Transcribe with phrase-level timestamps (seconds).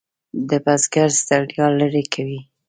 [0.49, 2.39] د بزګر ستړیا لرې کوي.